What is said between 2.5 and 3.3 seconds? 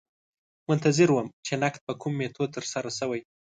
ترسره شوی.